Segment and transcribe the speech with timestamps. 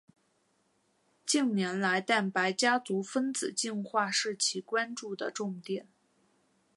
[1.27, 5.85] 近年来蛋白家族分子进化是其关注的重点。